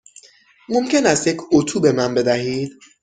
ممکن 0.69 1.05
است 1.05 1.27
یک 1.27 1.37
اتو 1.51 1.79
به 1.79 1.91
من 1.91 2.13
بدهید؟ 2.13 2.71